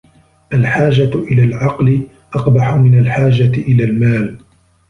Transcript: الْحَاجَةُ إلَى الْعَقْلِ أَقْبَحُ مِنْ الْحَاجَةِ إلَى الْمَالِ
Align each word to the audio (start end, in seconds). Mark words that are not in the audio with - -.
الْحَاجَةُ 0.53 1.15
إلَى 1.15 1.43
الْعَقْلِ 1.43 2.07
أَقْبَحُ 2.33 2.75
مِنْ 2.75 2.99
الْحَاجَةِ 2.99 3.47
إلَى 3.57 3.83
الْمَالِ 3.83 4.37